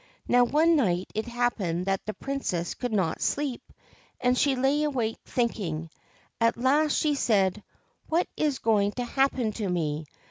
Now 0.27 0.45
one 0.45 0.75
night 0.75 1.05
it 1.13 1.27
happened 1.27 1.85
that 1.85 2.07
the 2.07 2.15
Princess 2.15 2.73
could 2.73 2.91
not 2.91 3.21
sleep, 3.21 3.61
and 4.19 4.35
she 4.35 4.55
lay 4.55 4.81
awake, 4.81 5.19
thinking. 5.25 5.91
At 6.39 6.57
last 6.57 6.97
she 6.97 7.13
said:' 7.13 7.61
What 8.09 8.25
is 8.35 8.57
going 8.57 8.93
to 8.93 9.03
happen 9.05 9.51
to 9.51 9.69
me 9.69 10.07